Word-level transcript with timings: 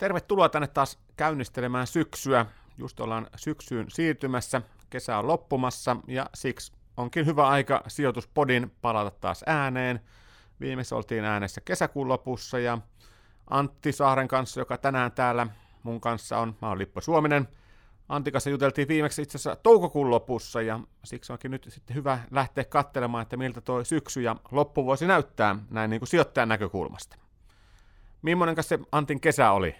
Tervetuloa 0.00 0.48
tänne 0.48 0.68
taas 0.68 0.98
käynnistelemään 1.16 1.86
syksyä. 1.86 2.46
Just 2.78 3.00
ollaan 3.00 3.26
syksyyn 3.36 3.86
siirtymässä, 3.90 4.62
kesä 4.90 5.18
on 5.18 5.26
loppumassa 5.26 5.96
ja 6.06 6.26
siksi 6.34 6.72
onkin 6.96 7.26
hyvä 7.26 7.48
aika 7.48 7.82
sijoituspodin 7.88 8.72
palata 8.82 9.10
taas 9.20 9.44
ääneen. 9.46 10.00
Viimeksi 10.60 10.94
oltiin 10.94 11.24
äänessä 11.24 11.60
kesäkuun 11.60 12.08
lopussa 12.08 12.58
ja 12.58 12.78
Antti 13.50 13.92
Saaren 13.92 14.28
kanssa, 14.28 14.60
joka 14.60 14.78
tänään 14.78 15.12
täällä 15.12 15.46
mun 15.82 16.00
kanssa 16.00 16.38
on, 16.38 16.56
mä 16.62 16.68
oon 16.68 16.78
Lippo 16.78 17.00
Suominen. 17.00 17.48
Antti 18.08 18.32
kanssa 18.32 18.50
juteltiin 18.50 18.88
viimeksi 18.88 19.22
itse 19.22 19.38
asiassa 19.38 19.56
toukokuun 19.56 20.10
lopussa 20.10 20.62
ja 20.62 20.80
siksi 21.04 21.32
onkin 21.32 21.50
nyt 21.50 21.66
sitten 21.68 21.96
hyvä 21.96 22.18
lähteä 22.30 22.64
katselemaan, 22.64 23.22
että 23.22 23.36
miltä 23.36 23.60
toi 23.60 23.84
syksy 23.84 24.22
ja 24.22 24.36
loppuvuosi 24.50 25.06
näyttää 25.06 25.56
näin 25.70 25.90
niin 25.90 26.00
kuin 26.00 26.08
sijoittajan 26.08 26.48
näkökulmasta. 26.48 27.16
Millainen 28.22 28.62
se 28.62 28.78
Antin 28.92 29.20
kesä 29.20 29.50
oli? 29.50 29.74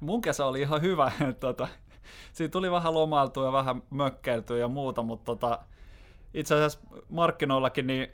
Mun 0.00 0.20
kesä 0.20 0.46
oli 0.46 0.60
ihan 0.60 0.82
hyvä. 0.82 1.12
tota, 1.40 1.68
siinä 2.32 2.50
tuli 2.50 2.70
vähän 2.70 2.94
lomailtua 2.94 3.44
ja 3.44 3.52
vähän 3.52 3.82
mökkeiltyä 3.90 4.58
ja 4.58 4.68
muuta, 4.68 5.02
mutta 5.02 5.24
tota, 5.24 5.58
itse 6.34 6.54
asiassa 6.54 6.80
markkinoillakin, 7.08 7.86
niin 7.86 8.08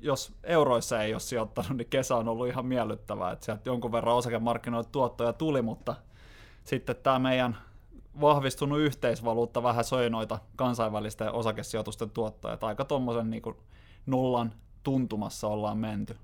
jos 0.00 0.32
euroissa 0.44 1.02
ei 1.02 1.14
ole 1.14 1.20
sijoittanut, 1.20 1.76
niin 1.76 1.88
kesä 1.88 2.16
on 2.16 2.28
ollut 2.28 2.48
ihan 2.48 2.66
miellyttävää. 2.66 3.32
Että 3.32 3.44
sieltä 3.44 3.70
jonkun 3.70 3.92
verran 3.92 4.14
osakemarkkinoille 4.14 4.88
tuottoja 4.92 5.32
tuli, 5.32 5.62
mutta 5.62 5.94
sitten 6.64 6.96
tämä 6.96 7.18
meidän 7.18 7.56
vahvistunut 8.20 8.78
yhteisvaluutta 8.78 9.62
vähän 9.62 9.84
söi 9.84 10.10
noita 10.10 10.38
kansainvälisten 10.56 11.32
osakesijoitusten 11.32 12.10
tuottoja. 12.10 12.58
Aika 12.60 12.84
tuommoisen 12.84 13.30
niin 13.30 13.42
nullan 14.06 14.52
tuntumassa 14.82 15.48
ollaan 15.48 15.78
menty. 15.78 16.16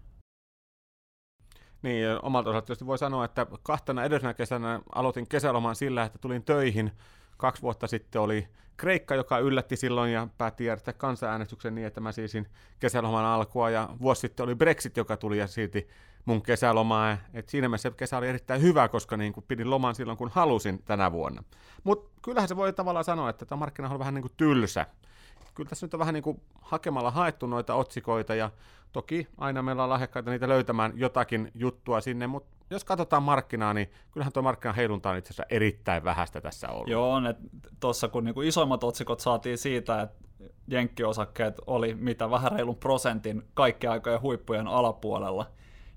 Niin, 1.82 2.06
omalta 2.22 2.50
osalta 2.50 2.66
tietysti 2.66 2.86
voi 2.86 2.98
sanoa, 2.98 3.24
että 3.24 3.46
kahtena 3.62 4.04
edellisenä 4.04 4.34
kesänä 4.34 4.80
aloitin 4.94 5.28
kesäloman 5.28 5.76
sillä, 5.76 6.04
että 6.04 6.18
tulin 6.18 6.44
töihin. 6.44 6.92
Kaksi 7.36 7.62
vuotta 7.62 7.86
sitten 7.86 8.20
oli 8.20 8.48
Kreikka, 8.76 9.14
joka 9.14 9.38
yllätti 9.38 9.76
silloin 9.76 10.12
ja 10.12 10.28
päätti 10.38 10.64
järjestää 10.64 10.94
kansanäänestyksen 10.94 11.74
niin, 11.74 11.86
että 11.86 12.00
mä 12.00 12.12
siisin 12.12 12.48
kesäloman 12.80 13.24
alkua. 13.24 13.70
Ja 13.70 13.88
vuosi 14.00 14.20
sitten 14.20 14.44
oli 14.44 14.54
Brexit, 14.54 14.96
joka 14.96 15.16
tuli 15.16 15.38
ja 15.38 15.46
silti 15.46 15.88
mun 16.24 16.42
kesälomaa. 16.42 17.16
Et 17.34 17.48
siinä 17.48 17.68
mielessä 17.68 17.90
kesä 17.90 18.18
oli 18.18 18.28
erittäin 18.28 18.62
hyvä, 18.62 18.88
koska 18.88 19.16
niin 19.16 19.32
kuin 19.32 19.44
pidin 19.48 19.70
loman 19.70 19.94
silloin, 19.94 20.18
kun 20.18 20.30
halusin 20.34 20.82
tänä 20.82 21.12
vuonna. 21.12 21.42
Mutta 21.84 22.10
kyllähän 22.22 22.48
se 22.48 22.56
voi 22.56 22.72
tavallaan 22.72 23.04
sanoa, 23.04 23.30
että 23.30 23.46
tämä 23.46 23.58
markkina 23.58 23.88
on 23.88 23.98
vähän 23.98 24.14
niin 24.14 24.22
kuin 24.22 24.32
tylsä 24.36 24.86
kyllä 25.54 25.68
tässä 25.68 25.86
nyt 25.86 25.94
on 25.94 26.00
vähän 26.00 26.14
niin 26.14 26.22
kuin 26.22 26.40
hakemalla 26.60 27.10
haettu 27.10 27.46
noita 27.46 27.74
otsikoita 27.74 28.34
ja 28.34 28.50
toki 28.92 29.28
aina 29.38 29.62
meillä 29.62 29.82
on 29.82 29.88
lahjakkaita 29.88 30.30
niitä 30.30 30.48
löytämään 30.48 30.92
jotakin 30.94 31.50
juttua 31.54 32.00
sinne, 32.00 32.26
mutta 32.26 32.52
jos 32.70 32.84
katsotaan 32.84 33.22
markkinaa, 33.22 33.74
niin 33.74 33.90
kyllähän 34.10 34.32
tuo 34.32 34.42
markkinan 34.42 34.74
heilunta 34.74 35.10
on 35.10 35.16
itse 35.16 35.28
asiassa 35.28 35.54
erittäin 35.54 36.04
vähäistä 36.04 36.40
tässä 36.40 36.68
ollut. 36.68 36.88
Joo, 36.88 37.20
tuossa 37.80 38.08
kun 38.08 38.24
niinku 38.24 38.42
isoimmat 38.42 38.84
otsikot 38.84 39.20
saatiin 39.20 39.58
siitä, 39.58 40.02
että 40.02 40.24
jenkkiosakkeet 40.68 41.60
oli 41.66 41.94
mitä 41.94 42.30
vähän 42.30 42.52
reilun 42.52 42.76
prosentin 42.76 43.42
kaikkien 43.54 43.92
aikojen 43.92 44.22
huippujen 44.22 44.66
alapuolella, 44.66 45.46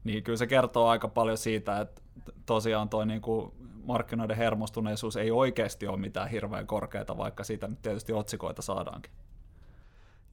niin 0.03 0.23
kyllä 0.23 0.37
se 0.37 0.47
kertoo 0.47 0.87
aika 0.87 1.07
paljon 1.07 1.37
siitä, 1.37 1.79
että 1.79 2.01
tosiaan 2.45 2.89
tuo 2.89 3.05
niinku 3.05 3.53
markkinoiden 3.83 4.37
hermostuneisuus 4.37 5.15
ei 5.15 5.31
oikeasti 5.31 5.87
ole 5.87 5.97
mitään 5.97 6.29
hirveän 6.29 6.67
korkeata, 6.67 7.17
vaikka 7.17 7.43
siitä 7.43 7.67
nyt 7.67 7.81
tietysti 7.81 8.13
otsikoita 8.13 8.61
saadaankin. 8.61 9.11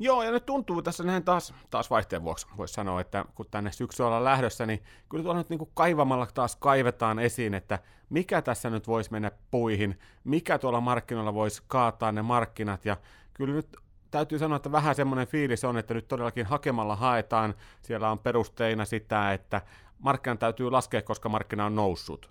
Joo, 0.03 0.23
ja 0.23 0.31
nyt 0.31 0.47
tuntuu 0.47 0.83
tässä 0.83 1.05
näin 1.05 1.25
taas, 1.25 1.55
taas 1.71 1.91
vaihteen 1.91 2.23
vuoksi, 2.23 2.47
voisi 2.57 2.75
sanoa, 2.75 3.01
että 3.01 3.25
kun 3.35 3.47
tänne 3.51 3.73
syksyllä 3.73 4.07
ollaan 4.07 4.25
lähdössä, 4.25 4.67
niin 4.67 4.83
kyllä 5.09 5.25
tuolla 5.25 5.41
nyt 5.41 5.51
niin 5.51 5.59
kuin 5.59 5.71
kaivamalla 5.75 6.27
taas 6.35 6.57
kaivetaan 6.57 7.19
esiin, 7.19 7.55
että 7.55 7.79
mikä 8.11 8.43
tässä 8.43 8.71
nyt 8.71 8.89
voisi 8.89 9.13
mennä 9.13 9.31
puihin, 9.51 9.99
mikä 10.25 10.59
tuolla 10.59 10.81
markkinoilla 10.81 11.35
voisi 11.35 11.63
kaataa 11.67 12.13
ne 12.13 12.23
markkinat, 12.23 12.85
ja 12.85 12.97
kyllä 13.35 13.55
nyt 13.55 13.77
täytyy 14.11 14.39
sanoa, 14.39 14.57
että 14.57 14.73
vähän 14.73 14.95
semmoinen 14.95 15.27
fiilis 15.27 15.65
on, 15.65 15.79
että 15.79 15.95
nyt 15.95 16.09
todellakin 16.09 16.47
hakemalla 16.47 16.97
haetaan, 16.97 17.55
siellä 17.83 18.11
on 18.11 18.19
perusteina 18.19 18.85
sitä, 18.85 19.33
että 19.33 19.63
markkinan 19.99 20.39
täytyy 20.39 20.71
laskea, 20.71 21.03
koska 21.03 21.29
markkina 21.29 21.67
on 21.67 21.75
noussut. 21.75 22.31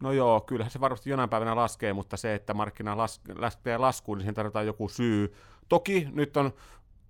No 0.00 0.12
joo, 0.12 0.40
kyllähän 0.40 0.70
se 0.70 0.80
varmasti 0.80 1.10
jonain 1.10 1.30
päivänä 1.30 1.56
laskee, 1.56 1.92
mutta 1.92 2.16
se, 2.16 2.34
että 2.34 2.54
markkina 2.54 2.94
las- 2.94 3.38
lähtee 3.38 3.78
laskuun, 3.78 4.18
niin 4.18 4.22
siihen 4.22 4.34
tarvitaan 4.34 4.66
joku 4.66 4.88
syy. 4.88 5.34
Toki 5.68 6.08
nyt 6.12 6.36
on 6.36 6.52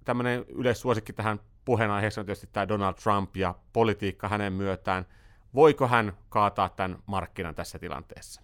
tämmöinen 0.05 0.45
yleissuosikki 0.49 1.13
tähän 1.13 1.41
puheenaiheeseen 1.65 2.23
on 2.23 2.27
tietysti 2.27 2.49
tämä 2.53 2.69
Donald 2.69 2.95
Trump 2.95 3.37
ja 3.37 3.55
politiikka 3.73 4.29
hänen 4.29 4.53
myötään. 4.53 5.07
Voiko 5.55 5.89
hän 5.89 6.13
kaataa 6.29 6.69
tämän 6.69 6.99
markkinan 7.07 7.55
tässä 7.55 7.79
tilanteessa? 7.79 8.43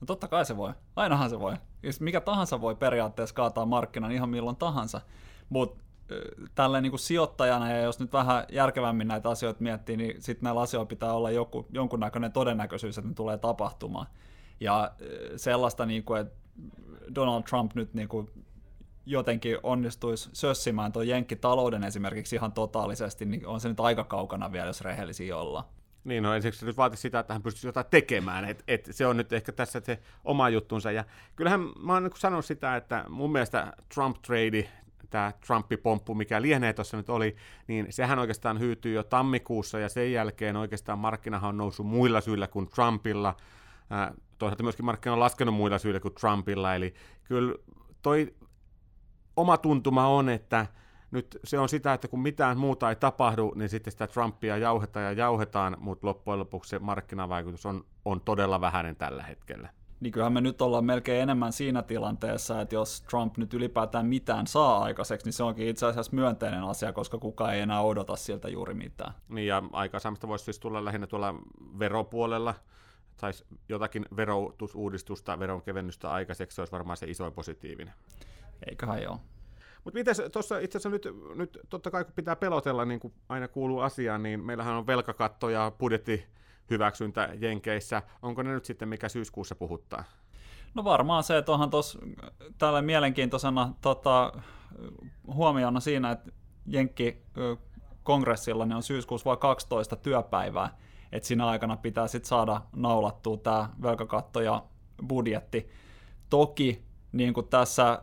No 0.00 0.06
totta 0.06 0.28
kai 0.28 0.44
se 0.44 0.56
voi. 0.56 0.72
Ainahan 0.96 1.30
se 1.30 1.40
voi. 1.40 1.54
Mikä 2.00 2.20
tahansa 2.20 2.60
voi 2.60 2.74
periaatteessa 2.74 3.34
kaataa 3.34 3.66
markkinan 3.66 4.12
ihan 4.12 4.28
milloin 4.28 4.56
tahansa. 4.56 5.00
Mutta 5.48 5.84
tälleen 6.54 6.82
niin 6.82 6.90
kuin 6.90 7.00
sijoittajana, 7.00 7.72
ja 7.72 7.82
jos 7.82 8.00
nyt 8.00 8.12
vähän 8.12 8.44
järkevämmin 8.52 9.08
näitä 9.08 9.28
asioita 9.28 9.62
miettii, 9.62 9.96
niin 9.96 10.22
sitten 10.22 10.44
näillä 10.44 10.60
asioilla 10.60 10.86
pitää 10.86 11.12
olla 11.12 11.30
joku, 11.30 11.66
jonkunnäköinen 11.70 12.32
todennäköisyys, 12.32 12.98
että 12.98 13.08
ne 13.08 13.14
tulee 13.14 13.38
tapahtumaan. 13.38 14.06
Ja 14.60 14.92
sellaista, 15.36 15.86
niin 15.86 16.04
kuin, 16.04 16.20
että 16.20 16.34
Donald 17.14 17.42
Trump 17.42 17.74
nyt 17.74 17.94
niin 17.94 18.08
kuin 18.08 18.30
jotenkin 19.06 19.58
onnistuisi 19.62 20.30
sössimään 20.32 20.92
tuon 20.92 21.08
jenkkitalouden 21.08 21.84
esimerkiksi 21.84 22.36
ihan 22.36 22.52
totaalisesti, 22.52 23.24
niin 23.24 23.46
on 23.46 23.60
se 23.60 23.68
nyt 23.68 23.80
aika 23.80 24.04
kaukana 24.04 24.52
vielä, 24.52 24.66
jos 24.66 24.80
rehellisiä 24.80 25.36
ollaan. 25.36 25.64
Niin, 26.04 26.22
no 26.22 26.34
ensiksi 26.34 26.60
se 26.60 26.66
nyt 26.66 26.76
vaatisi 26.76 27.00
sitä, 27.00 27.18
että 27.18 27.32
hän 27.32 27.42
pystyisi 27.42 27.66
jotain 27.66 27.86
tekemään, 27.90 28.44
että 28.44 28.64
et 28.68 28.88
se 28.90 29.06
on 29.06 29.16
nyt 29.16 29.32
ehkä 29.32 29.52
tässä 29.52 29.80
se 29.84 29.98
oma 30.24 30.48
juttunsa. 30.48 30.90
Ja 30.90 31.04
kyllähän 31.36 31.60
mä 31.78 31.92
oon 31.92 32.02
niin 32.02 32.12
sanonut 32.16 32.44
sitä, 32.44 32.76
että 32.76 33.04
mun 33.08 33.32
mielestä 33.32 33.72
Trump-trade, 33.94 34.68
tämä 35.10 35.32
Trumpi-pomppu, 35.46 36.14
mikä 36.14 36.42
lienee 36.42 36.72
tuossa 36.72 36.96
nyt 36.96 37.10
oli, 37.10 37.36
niin 37.66 37.86
sehän 37.90 38.18
oikeastaan 38.18 38.60
hyytyy 38.60 38.94
jo 38.94 39.02
tammikuussa, 39.02 39.78
ja 39.78 39.88
sen 39.88 40.12
jälkeen 40.12 40.56
oikeastaan 40.56 40.98
markkinahan 40.98 41.48
on 41.48 41.56
noussut 41.56 41.86
muilla 41.86 42.20
syillä 42.20 42.46
kuin 42.46 42.68
Trumpilla. 42.68 43.36
toisaalta 44.38 44.62
myöskin 44.62 44.84
markkina 44.84 45.12
on 45.12 45.20
laskenut 45.20 45.54
muilla 45.54 45.78
syillä 45.78 46.00
kuin 46.00 46.14
Trumpilla, 46.14 46.74
eli 46.74 46.94
kyllä 47.24 47.54
toi 48.02 48.34
oma 49.36 49.56
tuntuma 49.56 50.06
on, 50.06 50.28
että 50.28 50.66
nyt 51.10 51.38
se 51.44 51.58
on 51.58 51.68
sitä, 51.68 51.92
että 51.92 52.08
kun 52.08 52.22
mitään 52.22 52.58
muuta 52.58 52.90
ei 52.90 52.96
tapahdu, 52.96 53.52
niin 53.56 53.68
sitten 53.68 53.90
sitä 53.90 54.06
Trumpia 54.06 54.56
jauhetaan 54.56 55.04
ja 55.04 55.12
jauhetaan, 55.12 55.76
mutta 55.80 56.06
loppujen 56.06 56.38
lopuksi 56.38 56.70
se 56.70 56.78
markkinavaikutus 56.78 57.66
on, 57.66 57.84
on 58.04 58.20
todella 58.20 58.60
vähäinen 58.60 58.96
tällä 58.96 59.22
hetkellä. 59.22 59.68
Niin 60.00 60.12
kyllähän 60.12 60.32
me 60.32 60.40
nyt 60.40 60.62
ollaan 60.62 60.84
melkein 60.84 61.22
enemmän 61.22 61.52
siinä 61.52 61.82
tilanteessa, 61.82 62.60
että 62.60 62.74
jos 62.74 63.02
Trump 63.02 63.36
nyt 63.36 63.54
ylipäätään 63.54 64.06
mitään 64.06 64.46
saa 64.46 64.82
aikaiseksi, 64.82 65.26
niin 65.26 65.32
se 65.32 65.42
onkin 65.42 65.68
itse 65.68 65.86
asiassa 65.86 66.16
myönteinen 66.16 66.62
asia, 66.62 66.92
koska 66.92 67.18
kukaan 67.18 67.54
ei 67.54 67.60
enää 67.60 67.80
odota 67.80 68.16
siltä 68.16 68.48
juuri 68.48 68.74
mitään. 68.74 69.14
Niin 69.28 69.46
ja 69.46 69.62
aikaisemmasta 69.72 70.28
voisi 70.28 70.44
siis 70.44 70.58
tulla 70.58 70.84
lähinnä 70.84 71.06
tuolla 71.06 71.34
veropuolella, 71.78 72.54
tai 73.16 73.32
jotakin 73.68 74.06
verotusuudistusta, 74.16 75.38
veronkevennystä 75.38 76.10
aikaiseksi, 76.10 76.54
se 76.54 76.60
olisi 76.60 76.72
varmaan 76.72 76.96
se 76.96 77.06
iso 77.06 77.30
positiivinen. 77.30 77.94
Eiköhän 78.70 79.02
joo. 79.02 79.20
Mutta 79.84 79.98
miten 79.98 80.14
tuossa 80.32 80.58
itse 80.58 80.78
asiassa 80.78 80.90
nyt, 80.90 81.08
nyt 81.34 81.58
totta 81.68 81.90
kai 81.90 82.04
kun 82.04 82.12
pitää 82.14 82.36
pelotella, 82.36 82.84
niin 82.84 83.00
kuin 83.00 83.14
aina 83.28 83.48
kuuluu 83.48 83.80
asiaan, 83.80 84.22
niin 84.22 84.44
meillähän 84.44 84.74
on 84.74 84.86
velkakatto 84.86 85.50
ja 85.50 85.72
budjettihyväksyntä 85.78 87.28
Jenkeissä. 87.40 88.02
Onko 88.22 88.42
ne 88.42 88.52
nyt 88.52 88.64
sitten 88.64 88.88
mikä 88.88 89.08
syyskuussa 89.08 89.54
puhuttaa? 89.54 90.04
No 90.74 90.84
varmaan 90.84 91.24
se, 91.24 91.38
että 91.38 91.52
onhan 91.52 91.70
tuossa 91.70 91.98
tällä 92.58 92.82
mielenkiintoisena 92.82 93.74
tota, 93.80 94.32
huomiona 95.26 95.80
siinä, 95.80 96.10
että 96.10 96.30
Jenkki 96.66 97.22
kongressilla 98.02 98.66
niin 98.66 98.76
on 98.76 98.82
syyskuussa 98.82 99.24
vain 99.24 99.38
12 99.38 99.96
työpäivää, 99.96 100.76
että 101.12 101.26
siinä 101.26 101.46
aikana 101.46 101.76
pitää 101.76 102.08
sitten 102.08 102.28
saada 102.28 102.60
naulattua 102.76 103.36
tämä 103.36 103.70
velkakatto 103.82 104.40
ja 104.40 104.64
budjetti. 105.08 105.68
Toki 106.30 106.82
niin 107.14 107.34
kuin 107.34 107.48
tässä 107.48 108.02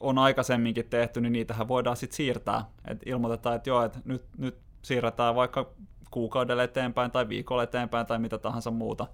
on 0.00 0.18
aikaisemminkin 0.18 0.88
tehty, 0.90 1.20
niin 1.20 1.32
niitähän 1.32 1.68
voidaan 1.68 1.96
sitten 1.96 2.16
siirtää. 2.16 2.64
Et 2.88 3.00
ilmoitetaan, 3.06 3.56
että 3.56 3.70
joo, 3.70 3.84
että 3.84 3.98
nyt, 4.04 4.24
nyt 4.38 4.56
siirretään 4.82 5.34
vaikka 5.34 5.70
kuukaudelle 6.10 6.64
eteenpäin 6.64 7.10
tai 7.10 7.28
viikolle 7.28 7.62
eteenpäin 7.62 8.06
tai 8.06 8.18
mitä 8.18 8.38
tahansa 8.38 8.70
muuta. 8.70 9.06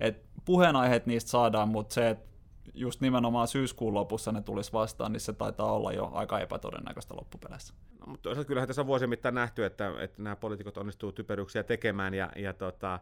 Et 0.00 0.24
puheenaiheet 0.44 1.06
niistä 1.06 1.30
saadaan, 1.30 1.68
mutta 1.68 1.94
se, 1.94 2.10
että 2.10 2.26
just 2.74 3.00
nimenomaan 3.00 3.48
syyskuun 3.48 3.94
lopussa 3.94 4.32
ne 4.32 4.42
tulisi 4.42 4.72
vastaan, 4.72 5.12
niin 5.12 5.20
se 5.20 5.32
taitaa 5.32 5.72
olla 5.72 5.92
jo 5.92 6.10
aika 6.12 6.40
epätodennäköistä 6.40 7.14
loppupeleissä. 7.16 7.74
No, 8.00 8.06
mutta 8.06 8.22
toisaalta 8.22 8.48
kyllähän 8.48 8.66
tässä 8.66 8.82
on 8.82 8.86
vuosien 8.86 9.10
mittaan 9.10 9.34
nähty, 9.34 9.64
että, 9.64 9.92
että 10.00 10.22
nämä 10.22 10.36
poliitikot 10.36 10.78
onnistuu 10.78 11.12
typeryksiä 11.12 11.62
tekemään, 11.62 12.14
ja, 12.14 12.30
ja 12.36 12.52
tota, 12.52 13.00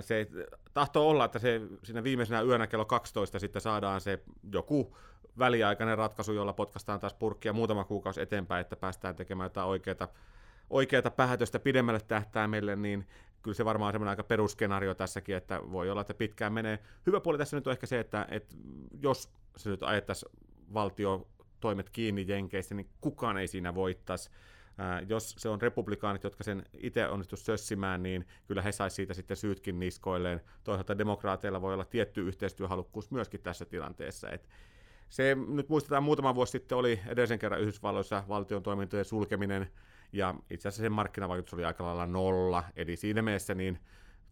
se 0.00 0.26
tahtoo 0.74 1.08
olla, 1.08 1.24
että 1.24 1.38
se 1.38 1.60
siinä 1.82 2.04
viimeisenä 2.04 2.42
yönä 2.42 2.66
kello 2.66 2.84
12 2.84 3.38
sitten 3.38 3.62
saadaan 3.62 4.00
se 4.00 4.22
joku 4.52 4.96
väliaikainen 5.38 5.98
ratkaisu, 5.98 6.32
jolla 6.32 6.52
potkastaan 6.52 7.00
taas 7.00 7.14
purkkia 7.14 7.52
muutama 7.52 7.84
kuukausi 7.84 8.20
eteenpäin, 8.20 8.60
että 8.60 8.76
päästään 8.76 9.16
tekemään 9.16 9.46
jotain 9.46 9.68
oikeaa 9.68 10.08
oikeata 10.70 11.10
päätöstä 11.10 11.58
pidemmälle 11.58 12.00
tähtäimelle, 12.00 12.76
niin 12.76 13.06
kyllä 13.42 13.54
se 13.54 13.64
varmaan 13.64 13.88
on 13.88 13.92
semmoinen 13.92 14.10
aika 14.10 14.22
perusskenaario 14.22 14.94
tässäkin, 14.94 15.36
että 15.36 15.60
voi 15.72 15.90
olla, 15.90 16.00
että 16.00 16.14
pitkään 16.14 16.52
menee. 16.52 16.78
Hyvä 17.06 17.20
puoli 17.20 17.38
tässä 17.38 17.56
nyt 17.56 17.66
on 17.66 17.72
ehkä 17.72 17.86
se, 17.86 18.00
että, 18.00 18.26
että 18.30 18.56
jos 19.00 19.30
se 19.56 19.70
nyt 19.70 19.82
ajettaisiin 19.82 20.32
valtio 20.74 21.28
toimet 21.60 21.90
kiinni 21.90 22.24
Jenkeissä, 22.28 22.74
niin 22.74 22.90
kukaan 23.00 23.38
ei 23.38 23.46
siinä 23.46 23.74
voittaisi. 23.74 24.30
Jos 25.08 25.34
se 25.38 25.48
on 25.48 25.62
republikaanit, 25.62 26.24
jotka 26.24 26.44
sen 26.44 26.62
itse 26.78 27.08
onnistu 27.08 27.36
sössimään, 27.36 28.02
niin 28.02 28.26
kyllä 28.46 28.62
he 28.62 28.72
saisi 28.72 28.94
siitä 28.94 29.14
sitten 29.14 29.36
syytkin 29.36 29.78
niskoilleen. 29.78 30.40
Toisaalta 30.64 30.98
demokraateilla 30.98 31.60
voi 31.60 31.74
olla 31.74 31.84
tietty 31.84 32.28
yhteistyöhalukkuus 32.28 33.10
myöskin 33.10 33.42
tässä 33.42 33.64
tilanteessa. 33.64 34.30
Et 34.30 34.48
se 35.08 35.36
nyt 35.48 35.68
muistetaan 35.68 36.02
muutama 36.02 36.34
vuosi 36.34 36.52
sitten 36.52 36.78
oli 36.78 37.00
edellisen 37.06 37.38
kerran 37.38 37.60
Yhdysvalloissa 37.60 38.24
valtion 38.28 38.62
toimintojen 38.62 39.04
sulkeminen, 39.04 39.70
ja 40.12 40.34
itse 40.50 40.68
asiassa 40.68 40.82
sen 40.82 40.92
markkinavaikutus 40.92 41.54
oli 41.54 41.64
aika 41.64 41.84
lailla 41.84 42.06
nolla, 42.06 42.64
eli 42.76 42.96
siinä 42.96 43.22
mielessä 43.22 43.54
niin 43.54 43.78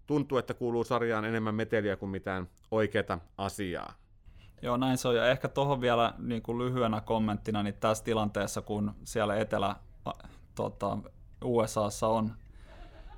tuntuu, 0.06 0.38
että 0.38 0.54
kuuluu 0.54 0.84
sarjaan 0.84 1.24
enemmän 1.24 1.54
meteliä 1.54 1.96
kuin 1.96 2.10
mitään 2.10 2.48
oikeaa 2.70 3.20
asiaa. 3.38 3.94
Joo, 4.62 4.76
näin 4.76 4.98
se 4.98 5.08
on. 5.08 5.16
Ja 5.16 5.30
ehkä 5.30 5.48
tuohon 5.48 5.80
vielä 5.80 6.14
niin 6.18 6.42
kuin 6.42 6.58
lyhyenä 6.58 7.00
kommenttina, 7.00 7.62
niin 7.62 7.74
tässä 7.74 8.04
tilanteessa, 8.04 8.62
kun 8.62 8.94
siellä 9.04 9.36
etelä 9.36 9.76
tota, 10.54 10.98
USAssa 11.44 12.08
on 12.08 12.32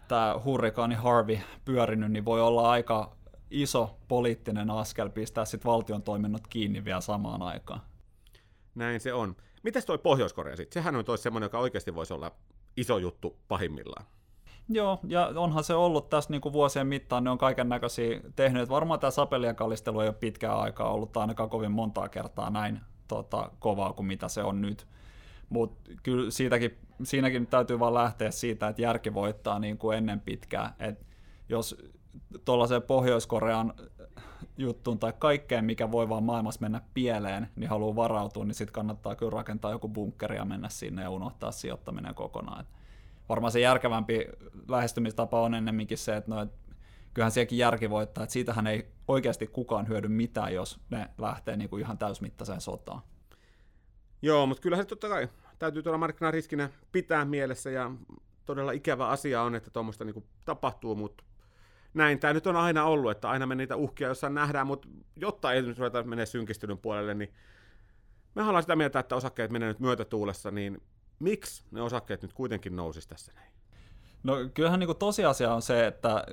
tämä 0.08 0.40
hurrikaani 0.44 0.94
Harvey 0.94 1.38
pyörinyt, 1.64 2.12
niin 2.12 2.24
voi 2.24 2.40
olla 2.40 2.70
aika 2.70 3.15
iso 3.50 3.98
poliittinen 4.08 4.70
askel 4.70 5.10
pistää 5.10 5.44
sitten 5.44 5.70
valtion 5.70 6.02
toiminnot 6.02 6.46
kiinni 6.46 6.84
vielä 6.84 7.00
samaan 7.00 7.42
aikaan. 7.42 7.80
Näin 8.74 9.00
se 9.00 9.12
on. 9.12 9.36
Mites 9.62 9.84
toi 9.84 9.98
Pohjois-Korea 9.98 10.56
sitten? 10.56 10.82
Sehän 10.82 10.96
on 10.96 11.04
toisi 11.04 11.22
semmoinen, 11.22 11.46
joka 11.46 11.58
oikeasti 11.58 11.94
voisi 11.94 12.14
olla 12.14 12.32
iso 12.76 12.98
juttu 12.98 13.36
pahimmillaan. 13.48 14.06
Joo, 14.68 15.00
ja 15.08 15.32
onhan 15.36 15.64
se 15.64 15.74
ollut 15.74 16.10
tässä 16.10 16.30
niin 16.30 16.40
kuin 16.40 16.52
vuosien 16.52 16.86
mittaan, 16.86 17.24
ne 17.24 17.30
on 17.30 17.38
kaiken 17.38 17.68
näköisiä 17.68 18.20
tehnyt. 18.36 18.68
Varmaan 18.68 19.00
tämä 19.00 19.10
sapelien 19.10 19.56
kallistelu 19.56 20.00
ei 20.00 20.08
ole 20.08 20.16
pitkään 20.20 20.58
aikaa 20.58 20.92
ollut 20.92 21.16
ainakaan 21.16 21.50
kovin 21.50 21.72
montaa 21.72 22.08
kertaa 22.08 22.50
näin 22.50 22.80
tota, 23.08 23.50
kovaa 23.58 23.92
kuin 23.92 24.06
mitä 24.06 24.28
se 24.28 24.42
on 24.42 24.62
nyt. 24.62 24.86
Mutta 25.48 25.90
kyllä 26.02 26.30
siitäkin, 26.30 26.78
siinäkin 27.02 27.46
täytyy 27.46 27.78
vaan 27.78 27.94
lähteä 27.94 28.30
siitä, 28.30 28.68
että 28.68 28.82
järki 28.82 29.14
voittaa 29.14 29.58
niin 29.58 29.78
kuin 29.78 29.98
ennen 29.98 30.20
pitkää. 30.20 30.74
Et 30.78 31.06
jos 31.48 31.76
tuollaiseen 32.44 32.82
Pohjois-Korean 32.82 33.74
juttuun 34.58 34.98
tai 34.98 35.12
kaikkeen, 35.18 35.64
mikä 35.64 35.90
voi 35.90 36.08
vaan 36.08 36.22
maailmassa 36.22 36.60
mennä 36.60 36.80
pieleen, 36.94 37.48
niin 37.56 37.70
haluaa 37.70 37.96
varautua, 37.96 38.44
niin 38.44 38.54
sitten 38.54 38.72
kannattaa 38.72 39.14
kyllä 39.14 39.30
rakentaa 39.30 39.70
joku 39.70 39.88
bunkkeri 39.88 40.36
ja 40.36 40.44
mennä 40.44 40.68
sinne 40.68 41.02
ja 41.02 41.10
unohtaa 41.10 41.52
sijoittaminen 41.52 42.14
kokonaan. 42.14 42.60
Et 42.60 42.66
varmaan 43.28 43.52
se 43.52 43.60
järkevämpi 43.60 44.26
lähestymistapa 44.68 45.40
on 45.40 45.54
ennemminkin 45.54 45.98
se, 45.98 46.16
että 46.16 46.30
no, 46.30 46.40
et 46.42 46.50
kyllähän 47.14 47.32
sielläkin 47.32 47.58
järki 47.58 47.90
voittaa, 47.90 48.24
että 48.24 48.32
siitähän 48.32 48.66
ei 48.66 48.86
oikeasti 49.08 49.46
kukaan 49.46 49.88
hyödy 49.88 50.08
mitään, 50.08 50.54
jos 50.54 50.80
ne 50.90 51.10
lähtee 51.18 51.56
niin 51.56 51.70
kuin 51.70 51.80
ihan 51.80 51.98
täysmittaiseen 51.98 52.60
sotaan. 52.60 53.02
Joo, 54.22 54.46
mutta 54.46 54.60
kyllä 54.60 54.76
se 54.76 54.84
totta 54.84 55.08
kai 55.08 55.28
täytyy 55.58 55.82
tuolla 55.82 55.98
markkinariskinä 55.98 56.70
pitää 56.92 57.24
mielessä 57.24 57.70
ja 57.70 57.90
todella 58.44 58.72
ikävä 58.72 59.08
asia 59.08 59.42
on, 59.42 59.54
että 59.54 59.70
tuommoista 59.70 60.04
niin 60.04 60.24
tapahtuu, 60.44 60.94
mutta 60.94 61.24
näin 61.96 62.18
tämä 62.18 62.32
nyt 62.32 62.46
on 62.46 62.56
aina 62.56 62.84
ollut, 62.84 63.10
että 63.10 63.30
aina 63.30 63.46
me 63.46 63.54
niitä 63.54 63.76
uhkia 63.76 64.08
jossain 64.08 64.34
nähdään, 64.34 64.66
mutta 64.66 64.88
jotta 65.16 65.52
ei 65.52 65.62
nyt 65.62 65.78
ruveta 65.78 66.02
menee 66.02 66.26
synkistynyn 66.26 66.78
puolelle, 66.78 67.14
niin 67.14 67.32
me 68.34 68.42
ollaan 68.42 68.62
sitä 68.62 68.76
mieltä, 68.76 68.98
että 68.98 69.16
osakkeet 69.16 69.50
menee 69.50 69.68
nyt 69.68 69.80
myötätuulessa, 69.80 70.50
niin 70.50 70.82
miksi 71.18 71.64
ne 71.70 71.82
osakkeet 71.82 72.22
nyt 72.22 72.32
kuitenkin 72.32 72.76
nousisi 72.76 73.08
tässä 73.08 73.32
näin? 73.34 73.52
No 74.22 74.34
kyllähän 74.54 74.80
niin 74.80 74.96
tosiasia 74.96 75.54
on 75.54 75.62
se, 75.62 75.86
että 75.86 76.24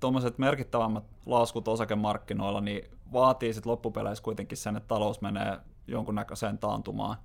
tuommoiset 0.00 0.38
merkittävämmät 0.38 1.04
laskut 1.26 1.68
osakemarkkinoilla 1.68 2.60
niin 2.60 2.90
vaatii 3.12 3.54
sitten 3.54 3.70
loppupeleissä 3.70 4.24
kuitenkin 4.24 4.58
sen, 4.58 4.76
että 4.76 4.88
talous 4.88 5.20
menee 5.20 5.58
jonkunnäköiseen 5.86 6.58
taantumaan. 6.58 7.16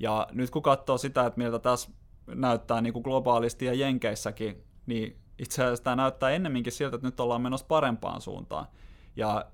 Ja 0.00 0.26
nyt 0.32 0.50
kun 0.50 0.62
katsoo 0.62 0.98
sitä, 0.98 1.26
että 1.26 1.38
miltä 1.38 1.58
tässä 1.58 1.90
näyttää 2.26 2.80
niin 2.80 2.92
kuin 2.92 3.02
globaalisti 3.02 3.64
ja 3.64 3.74
Jenkeissäkin, 3.74 4.64
niin 4.86 5.23
itse 5.38 5.64
asiassa 5.64 5.84
tämä 5.84 5.96
näyttää 5.96 6.30
ennemminkin 6.30 6.72
siltä, 6.72 6.96
että 6.96 7.08
nyt 7.08 7.20
ollaan 7.20 7.42
menossa 7.42 7.66
parempaan 7.66 8.20
suuntaan. 8.20 8.66
Ja 9.16 9.44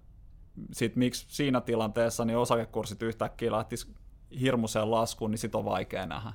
sitten 0.73 0.99
miksi 0.99 1.27
siinä 1.29 1.61
tilanteessa 1.61 2.25
niin 2.25 2.39
osakekurssit 2.39 3.03
yhtäkkiä 3.03 3.53
lähtisi 3.53 3.95
hirmuiseen 4.41 4.91
laskuun, 4.91 5.31
niin 5.31 5.39
sit 5.39 5.55
on 5.55 5.65
vaikea 5.65 6.07
nähdä. 6.07 6.33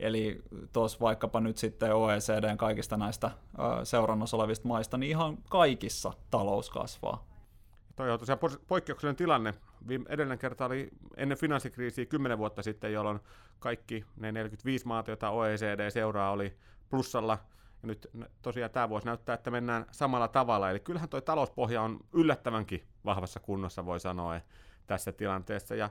Eli 0.00 0.42
tuossa 0.72 1.00
vaikkapa 1.00 1.40
nyt 1.40 1.56
sitten 1.56 1.94
OECDn 1.94 2.56
kaikista 2.56 2.96
näistä 2.96 3.30
seurannassa 3.84 4.36
olevista 4.36 4.68
maista, 4.68 4.98
niin 4.98 5.10
ihan 5.10 5.38
kaikissa 5.50 6.12
talous 6.30 6.70
kasvaa. 6.70 7.26
Toi 7.96 8.10
on 8.10 8.18
tosiaan 8.18 8.38
poikkeuksellinen 8.66 9.16
tilanne. 9.16 9.54
Edellinen 10.08 10.38
kerta 10.38 10.64
oli 10.66 10.88
ennen 11.16 11.38
finanssikriisiä 11.38 12.06
10 12.06 12.38
vuotta 12.38 12.62
sitten, 12.62 12.92
jolloin 12.92 13.20
kaikki 13.58 14.04
ne 14.16 14.32
45 14.32 14.86
maata, 14.86 15.10
joita 15.10 15.30
OECD 15.30 15.90
seuraa, 15.90 16.30
oli 16.30 16.56
plussalla. 16.90 17.38
Ja 17.82 17.86
nyt 17.86 18.10
tosiaan 18.42 18.70
tämä 18.70 18.88
vuosi 18.88 19.06
näyttää, 19.06 19.34
että 19.34 19.50
mennään 19.50 19.86
samalla 19.90 20.28
tavalla. 20.28 20.70
Eli 20.70 20.80
kyllähän 20.80 21.08
tuo 21.08 21.20
talouspohja 21.20 21.82
on 21.82 22.00
yllättävänkin 22.12 22.86
vahvassa 23.04 23.40
kunnossa, 23.40 23.84
voi 23.84 24.00
sanoa, 24.00 24.40
tässä 24.86 25.12
tilanteessa. 25.12 25.74
Ja 25.74 25.90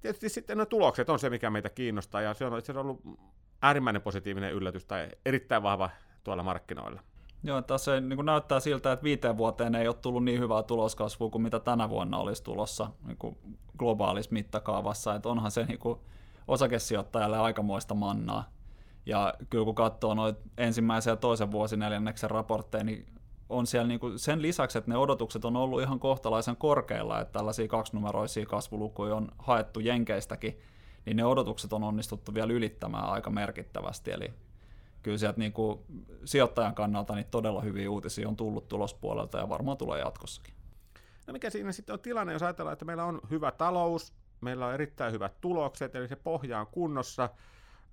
tietysti 0.00 0.28
sitten 0.28 0.58
ne 0.58 0.66
tulokset 0.66 1.10
on 1.10 1.18
se, 1.18 1.30
mikä 1.30 1.50
meitä 1.50 1.70
kiinnostaa, 1.70 2.20
ja 2.20 2.34
se 2.34 2.44
on 2.46 2.58
itse 2.58 2.72
ollut 2.72 3.02
äärimmäinen 3.62 4.02
positiivinen 4.02 4.52
yllätys 4.52 4.84
tai 4.84 5.08
erittäin 5.24 5.62
vahva 5.62 5.90
tuolla 6.24 6.42
markkinoilla. 6.42 7.00
Joo, 7.42 7.62
tässä 7.62 8.00
niin 8.00 8.24
näyttää 8.24 8.60
siltä, 8.60 8.92
että 8.92 9.04
viiteen 9.04 9.38
vuoteen 9.38 9.74
ei 9.74 9.88
ole 9.88 9.96
tullut 9.96 10.24
niin 10.24 10.40
hyvää 10.40 10.62
tuloskasvua 10.62 11.30
kuin 11.30 11.42
mitä 11.42 11.60
tänä 11.60 11.88
vuonna 11.88 12.18
olisi 12.18 12.42
tulossa 12.42 12.90
niin 13.06 13.16
kuin 13.16 13.38
globaalissa 13.78 14.32
mittakaavassa. 14.32 15.14
Että 15.14 15.28
onhan 15.28 15.50
se 15.50 15.64
niin 15.64 15.78
kuin 15.78 16.00
osakesijoittajalle 16.48 17.38
aikamoista 17.38 17.94
mannaa. 17.94 18.44
Ja 19.06 19.34
kyllä 19.50 19.64
kun 19.64 19.74
katsoo 19.74 20.14
noin 20.14 20.36
ensimmäisen 20.58 21.10
ja 21.10 21.16
toisen 21.16 21.50
vuosineljänneksen 21.50 22.30
raportteja, 22.30 22.84
niin 22.84 23.06
on 23.48 23.66
siellä 23.66 23.88
niin 23.88 24.00
kuin 24.00 24.18
sen 24.18 24.42
lisäksi, 24.42 24.78
että 24.78 24.90
ne 24.90 24.96
odotukset 24.96 25.44
on 25.44 25.56
ollut 25.56 25.82
ihan 25.82 26.00
kohtalaisen 26.00 26.56
korkeilla, 26.56 27.20
että 27.20 27.32
tällaisia 27.32 27.68
kaksinumeroisia 27.68 28.46
kasvulukuja 28.46 29.14
on 29.14 29.28
haettu 29.38 29.80
Jenkeistäkin, 29.80 30.60
niin 31.06 31.16
ne 31.16 31.24
odotukset 31.24 31.72
on 31.72 31.84
onnistuttu 31.84 32.34
vielä 32.34 32.52
ylittämään 32.52 33.04
aika 33.04 33.30
merkittävästi. 33.30 34.10
Eli 34.10 34.32
kyllä 35.02 35.18
sieltä 35.18 35.38
niin 35.38 35.52
kuin 35.52 35.80
sijoittajan 36.24 36.74
kannalta 36.74 37.14
niin 37.14 37.26
todella 37.30 37.60
hyviä 37.60 37.90
uutisia 37.90 38.28
on 38.28 38.36
tullut 38.36 38.68
tulospuolelta 38.68 39.38
ja 39.38 39.48
varmaan 39.48 39.76
tulee 39.76 40.00
jatkossakin. 40.00 40.54
No 41.26 41.32
mikä 41.32 41.50
siinä 41.50 41.72
sitten 41.72 41.92
on 41.92 42.00
tilanne, 42.00 42.32
jos 42.32 42.42
ajatellaan, 42.42 42.72
että 42.72 42.84
meillä 42.84 43.04
on 43.04 43.20
hyvä 43.30 43.50
talous, 43.50 44.12
meillä 44.40 44.66
on 44.66 44.74
erittäin 44.74 45.12
hyvät 45.12 45.40
tulokset, 45.40 45.94
eli 45.94 46.08
se 46.08 46.16
pohja 46.16 46.60
on 46.60 46.66
kunnossa, 46.66 47.28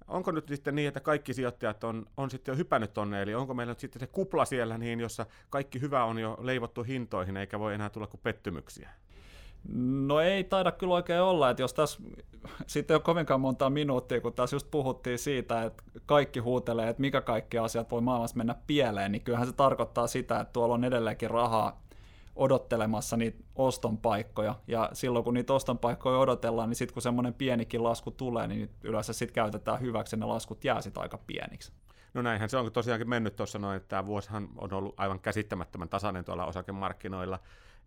onko 0.08 0.32
nyt 0.32 0.48
sitten 0.48 0.75
niin, 0.75 0.88
että 0.88 1.00
kaikki 1.00 1.34
sijoittajat 1.34 1.84
on, 1.84 2.06
on 2.18 2.32
sitten 2.32 2.51
jo 2.51 2.58
hypännyt 2.58 2.94
tonne, 2.94 3.22
eli 3.22 3.36
onko 3.36 3.54
meillä 3.54 3.72
nyt 3.72 3.80
sitten 3.80 4.00
se 4.00 4.08
kupla 4.08 4.46
siellä 4.46 4.77
niin, 4.77 5.00
jossa 5.00 5.25
kaikki 5.50 5.82
hyvä 5.82 6.04
on 6.04 6.20
jo 6.20 6.38
leivottu 6.42 6.84
hintoihin, 6.84 7.38
eikä 7.38 7.60
voi 7.60 7.74
enää 7.74 7.89
tulla 7.89 8.08
kuin 8.08 8.22
pettymyksiä? 8.24 8.89
No 10.08 10.20
ei 10.20 10.44
taida 10.44 10.72
kyllä 10.72 10.94
oikein 10.94 11.22
olla, 11.22 11.50
että 11.50 11.63
jos 11.63 11.74
tässä 11.74 12.00
sitten 12.68 12.96
ole 12.96 13.01
kovinkaan 13.01 13.42
monta 13.42 13.70
minuuttia, 13.70 14.22
kun 14.22 14.34
tässä 14.34 14.56
just 14.56 14.72
puhuttiin 14.72 15.20
siitä, 15.20 15.63
että 15.63 15.84
kaikki 16.06 16.39
huutelee, 16.39 16.89
että 16.89 17.01
mikä 17.01 17.22
kaikki 17.22 17.58
asiat 17.58 17.92
voi 17.92 18.01
maailmassa 18.01 18.38
mennä 18.38 18.56
pieleen, 18.68 19.12
niin 19.12 19.22
kyllähän 19.22 19.48
se 19.48 19.54
tarkoittaa 19.54 20.08
sitä, 20.08 20.39
että 20.39 20.54
tuolla 20.54 20.74
on 20.74 20.84
edelleenkin 20.84 21.30
rahaa 21.30 21.82
odottelemassa 22.38 23.17
niitä 23.17 23.44
oston 23.56 23.98
paikkoja, 23.98 24.56
ja 24.67 24.89
silloin 24.94 25.25
kun 25.25 25.34
niitä 25.34 25.53
oston 25.53 25.77
paikkoja 25.77 26.17
odotellaan, 26.17 26.70
niin 26.70 26.75
sitten 26.75 26.94
kun 26.94 27.01
semmoinen 27.01 27.34
pienikin 27.34 27.84
lasku 27.84 28.12
tulee, 28.12 28.48
niin 28.48 28.70
yleensä 28.84 29.13
sitten 29.13 29.36
käytetään 29.36 29.82
hyväksi, 29.82 30.15
ja 30.15 30.20
ne 30.20 30.25
laskut 30.25 30.63
jää 30.63 30.82
sitten 30.82 31.03
aika 31.03 31.17
pieniksi. 31.17 31.72
No 32.13 32.22
näinhän 32.22 32.50
se 32.50 32.58
on 32.58 32.72
tosiaankin 32.72 33.10
mennyt 33.10 33.36
tuossa 33.36 33.60
noin, 33.60 33.77
että 33.77 33.88
tämä 33.88 34.06
vuosihan 34.06 34.50
on 34.58 34.74
ollut 34.74 34.96
aivan 34.98 35.20
käsittämättömän 35.20 35.89
tasainen 35.89 36.25
tuolla 36.25 36.46
osakemarkkinoilla, 36.46 37.39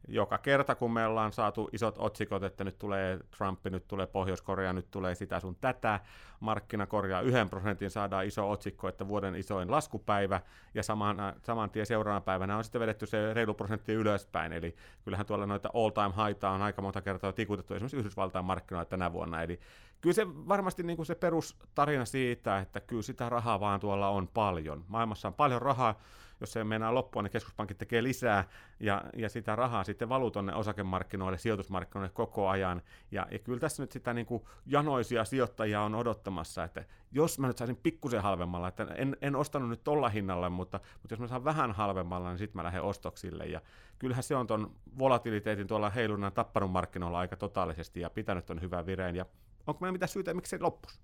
joka 0.08 0.38
kerta, 0.38 0.74
kun 0.74 0.92
me 0.92 1.06
ollaan 1.06 1.32
saatu 1.32 1.68
isot 1.72 1.94
otsikot, 1.98 2.42
että 2.42 2.64
nyt 2.64 2.78
tulee 2.78 3.18
Trump, 3.38 3.60
nyt 3.64 3.88
tulee 3.88 4.06
Pohjois-Korea, 4.06 4.72
nyt 4.72 4.90
tulee 4.90 5.14
sitä 5.14 5.40
sun 5.40 5.56
tätä, 5.60 6.00
markkina 6.40 6.86
korjaa 6.86 7.20
yhden 7.20 7.50
prosentin, 7.50 7.90
saadaan 7.90 8.26
iso 8.26 8.50
otsikko, 8.50 8.88
että 8.88 9.08
vuoden 9.08 9.34
isoin 9.34 9.70
laskupäivä, 9.70 10.40
ja 10.74 10.82
saman, 10.82 11.16
saman 11.42 11.70
tien 11.70 11.86
seuraavana 11.86 12.20
päivänä 12.20 12.56
on 12.56 12.64
sitten 12.64 12.80
vedetty 12.80 13.06
se 13.06 13.34
reilu 13.34 13.54
prosentti 13.54 13.92
ylöspäin, 13.92 14.52
eli 14.52 14.76
kyllähän 15.04 15.26
tuolla 15.26 15.46
noita 15.46 15.70
all-time 15.74 16.12
haita 16.14 16.50
on 16.50 16.62
aika 16.62 16.82
monta 16.82 17.00
kertaa 17.00 17.32
tikutettu 17.32 17.74
esimerkiksi 17.74 17.96
Yhdysvaltain 17.96 18.44
markkinoilla 18.44 18.84
tänä 18.84 19.12
vuonna, 19.12 19.42
eli 19.42 19.60
kyllä 20.00 20.14
se 20.14 20.26
varmasti 20.26 20.82
niin 20.82 20.96
kuin 20.96 21.06
se 21.06 21.14
perustarina 21.14 22.04
siitä, 22.04 22.58
että 22.58 22.80
kyllä 22.80 23.02
sitä 23.02 23.28
rahaa 23.28 23.60
vaan 23.60 23.80
tuolla 23.80 24.08
on 24.08 24.28
paljon. 24.28 24.84
Maailmassa 24.88 25.28
on 25.28 25.34
paljon 25.34 25.62
rahaa, 25.62 26.00
jos 26.40 26.52
se 26.52 26.64
mennään 26.64 26.94
loppuun, 26.94 27.24
niin 27.24 27.32
keskuspankit 27.32 27.78
tekee 27.78 28.02
lisää, 28.02 28.44
ja, 28.80 29.04
ja 29.16 29.28
sitä 29.28 29.56
rahaa 29.56 29.84
sitten 29.84 30.08
valuu 30.08 30.30
tuonne 30.30 30.54
osakemarkkinoille, 30.54 31.38
sijoitusmarkkinoille 31.38 32.12
koko 32.14 32.48
ajan, 32.48 32.82
ja, 33.10 33.26
ja 33.30 33.38
kyllä 33.38 33.60
tässä 33.60 33.82
nyt 33.82 33.92
sitä 33.92 34.14
niin 34.14 34.26
kuin 34.26 34.42
janoisia 34.66 35.24
sijoittajia 35.24 35.82
on 35.82 35.94
odottamassa, 35.94 36.64
että 36.64 36.84
jos 37.12 37.38
mä 37.38 37.46
nyt 37.46 37.58
saisin 37.58 37.76
pikkusen 37.76 38.22
halvemmalla, 38.22 38.68
että 38.68 38.86
en, 38.94 39.16
en 39.22 39.36
ostanut 39.36 39.68
nyt 39.68 39.84
tolla 39.84 40.08
hinnalla, 40.08 40.50
mutta, 40.50 40.80
mutta 41.02 41.12
jos 41.12 41.20
mä 41.20 41.28
saan 41.28 41.44
vähän 41.44 41.72
halvemmalla, 41.72 42.28
niin 42.28 42.38
sitten 42.38 42.56
mä 42.58 42.64
lähden 42.64 42.82
ostoksille, 42.82 43.44
ja 43.44 43.60
kyllähän 43.98 44.22
se 44.22 44.36
on 44.36 44.46
tuon 44.46 44.74
volatiliteetin 44.98 45.66
tuolla 45.66 45.90
heilunnan 45.90 46.32
tappanut 46.32 46.72
markkinoilla 46.72 47.18
aika 47.18 47.36
totaalisesti, 47.36 48.00
ja 48.00 48.10
pitänyt 48.10 48.50
on 48.50 48.60
hyvän 48.60 48.86
vireen, 48.86 49.16
ja 49.16 49.26
onko 49.66 49.78
meillä 49.80 49.92
mitään 49.92 50.08
syytä, 50.08 50.34
miksi 50.34 50.50
se 50.50 50.58
loppuisi? 50.62 50.98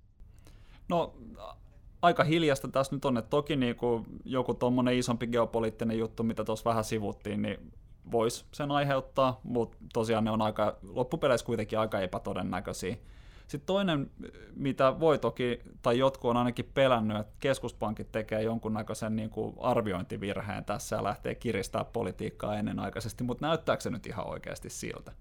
No 0.88 1.14
aika 2.02 2.24
hiljasta 2.24 2.68
tässä 2.68 2.94
nyt 2.94 3.04
on, 3.04 3.16
että 3.16 3.30
toki 3.30 3.56
niin 3.56 3.76
kuin 3.76 4.06
joku 4.24 4.54
tuommoinen 4.54 4.94
isompi 4.94 5.26
geopoliittinen 5.26 5.98
juttu, 5.98 6.22
mitä 6.22 6.44
tuossa 6.44 6.70
vähän 6.70 6.84
sivuttiin, 6.84 7.42
niin 7.42 7.72
voisi 8.10 8.44
sen 8.52 8.70
aiheuttaa, 8.70 9.40
mutta 9.42 9.76
tosiaan 9.92 10.24
ne 10.24 10.30
on 10.30 10.42
aika, 10.42 10.76
loppupeleissä 10.82 11.46
kuitenkin 11.46 11.78
aika 11.78 12.00
epätodennäköisiä. 12.00 12.96
Sitten 13.46 13.66
toinen, 13.66 14.10
mitä 14.56 15.00
voi 15.00 15.18
toki, 15.18 15.60
tai 15.82 15.98
jotkut 15.98 16.30
on 16.30 16.36
ainakin 16.36 16.70
pelännyt, 16.74 17.16
että 17.16 17.32
keskuspankit 17.40 18.12
tekee 18.12 18.42
jonkunnäköisen 18.42 19.16
niin 19.16 19.30
kuin 19.30 19.54
arviointivirheen 19.60 20.64
tässä 20.64 20.96
ja 20.96 21.04
lähtee 21.04 21.34
kiristää 21.34 21.84
politiikkaa 21.84 22.56
ennenaikaisesti, 22.56 23.24
mutta 23.24 23.46
näyttääkö 23.46 23.82
se 23.82 23.90
nyt 23.90 24.06
ihan 24.06 24.28
oikeasti 24.28 24.70
siltä? 24.70 25.12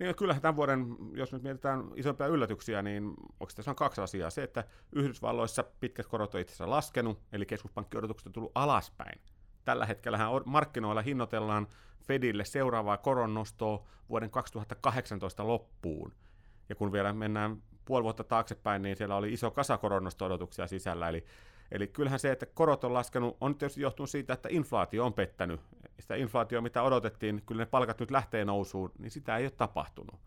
Niin 0.00 0.14
kyllähän 0.14 0.42
tämän 0.42 0.56
vuoden, 0.56 0.96
jos 1.12 1.32
nyt 1.32 1.42
mietitään 1.42 1.84
isompia 1.96 2.26
yllätyksiä, 2.26 2.82
niin 2.82 3.14
oikeastaan 3.40 3.72
on 3.72 3.76
kaksi 3.76 4.00
asiaa. 4.00 4.30
Se, 4.30 4.42
että 4.42 4.64
Yhdysvalloissa 4.92 5.64
pitkät 5.80 6.06
korot 6.06 6.34
on 6.34 6.40
itse 6.40 6.52
asiassa 6.52 6.70
laskenut, 6.70 7.22
eli 7.32 7.46
keskuspankkiodotukset 7.46 8.26
on 8.26 8.32
tullut 8.32 8.52
alaspäin. 8.54 9.20
Tällä 9.64 9.86
hetkellä 9.86 10.18
markkinoilla 10.44 11.02
hinnoitellaan 11.02 11.68
Fedille 12.06 12.44
seuraavaa 12.44 12.96
koronnostoa 12.96 13.86
vuoden 14.08 14.30
2018 14.30 15.46
loppuun. 15.46 16.12
Ja 16.68 16.74
kun 16.74 16.92
vielä 16.92 17.12
mennään 17.12 17.62
puoli 17.84 18.04
vuotta 18.04 18.24
taaksepäin, 18.24 18.82
niin 18.82 18.96
siellä 18.96 19.16
oli 19.16 19.32
iso 19.32 19.50
kasa 19.50 19.78
koronnosto-odotuksia 19.78 20.66
sisällä, 20.66 21.08
eli 21.08 21.24
Eli 21.72 21.86
kyllähän 21.86 22.18
se, 22.18 22.32
että 22.32 22.46
korot 22.46 22.84
on 22.84 22.94
laskenut, 22.94 23.36
on 23.40 23.54
tietysti 23.54 23.80
johtunut 23.80 24.10
siitä, 24.10 24.32
että 24.32 24.48
inflaatio 24.52 25.06
on 25.06 25.12
pettänyt. 25.12 25.60
Sitä 26.00 26.14
inflaatio, 26.14 26.60
mitä 26.60 26.82
odotettiin, 26.82 27.42
kyllä 27.46 27.62
ne 27.62 27.66
palkat 27.66 28.00
nyt 28.00 28.10
lähtee 28.10 28.44
nousuun, 28.44 28.92
niin 28.98 29.10
sitä 29.10 29.36
ei 29.36 29.44
ole 29.44 29.50
tapahtunut. 29.50 30.20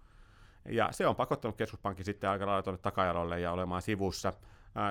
Ja 0.66 0.90
se 0.92 1.08
on 1.08 1.16
pakottanut 1.16 1.58
keskuspankki 1.58 2.04
sitten 2.04 2.30
aika 2.30 2.46
lailla 2.46 2.64
tuonne 2.64 2.82
takajalolle 2.82 3.40
ja 3.40 3.52
olemaan 3.52 3.82
sivussa. 3.82 4.34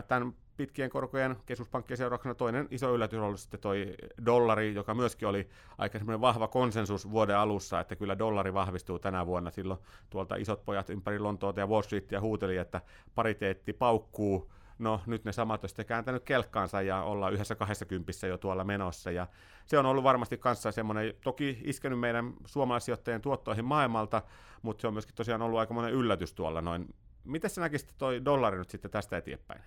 Tämän 0.08 0.34
pitkien 0.56 0.90
korkojen 0.90 1.36
keskuspankkien 1.46 1.96
seurauksena 1.96 2.34
toinen 2.34 2.68
iso 2.70 2.94
yllätys 2.94 3.18
on 3.18 3.24
ollut 3.24 3.40
sitten 3.40 3.60
toi 3.60 3.94
dollari, 4.26 4.74
joka 4.74 4.94
myöskin 4.94 5.28
oli 5.28 5.48
aika 5.78 5.98
semmoinen 5.98 6.20
vahva 6.20 6.48
konsensus 6.48 7.10
vuoden 7.10 7.36
alussa, 7.36 7.80
että 7.80 7.96
kyllä 7.96 8.18
dollari 8.18 8.54
vahvistuu 8.54 8.98
tänä 8.98 9.26
vuonna. 9.26 9.50
Silloin 9.50 9.80
tuolta 10.10 10.36
isot 10.36 10.64
pojat 10.64 10.90
ympäri 10.90 11.18
Lontoota 11.18 11.60
ja 11.60 11.66
Wall 11.66 11.82
Streetia 11.82 12.20
huuteli, 12.20 12.56
että 12.56 12.80
pariteetti 13.14 13.72
paukkuu 13.72 14.52
no 14.82 15.00
nyt 15.06 15.24
ne 15.24 15.32
samat 15.32 15.64
on 15.64 15.68
sitten 15.68 15.86
kääntänyt 15.86 16.24
kelkkaansa 16.24 16.82
ja 16.82 17.02
ollaan 17.02 17.32
yhdessä 17.32 17.54
kahdessa 17.54 18.26
jo 18.28 18.38
tuolla 18.38 18.64
menossa. 18.64 19.10
Ja 19.10 19.26
se 19.66 19.78
on 19.78 19.86
ollut 19.86 20.04
varmasti 20.04 20.38
kanssa 20.38 20.72
semmoinen, 20.72 21.14
toki 21.24 21.58
iskenyt 21.64 22.00
meidän 22.00 22.32
suomalaisijoittajien 22.44 23.20
tuottoihin 23.20 23.64
maailmalta, 23.64 24.22
mutta 24.62 24.80
se 24.80 24.86
on 24.86 24.92
myöskin 24.92 25.14
tosiaan 25.14 25.42
ollut 25.42 25.58
aika 25.58 25.74
monen 25.74 25.92
yllätys 25.92 26.34
tuolla 26.34 26.60
noin. 26.60 26.94
Miten 27.24 27.50
sä 27.50 27.60
näkisit 27.60 27.94
toi 27.98 28.24
dollari 28.24 28.58
nyt 28.58 28.70
sitten 28.70 28.90
tästä 28.90 29.16
eteenpäin? 29.16 29.62